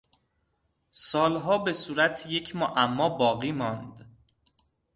سالها 0.91 1.57
به 1.57 1.73
صورت 1.73 2.25
یک 2.25 2.55
معما 2.55 3.09
باقی 3.09 3.51
ماند. 3.51 4.15